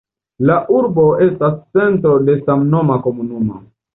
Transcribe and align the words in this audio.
La 0.49 0.53
urbo 0.77 1.03
estas 1.25 1.59
centro 1.77 2.15
de 2.31 2.37
samnoma 2.47 2.99
komunumo. 3.07 3.63